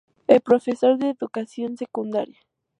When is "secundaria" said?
1.77-2.39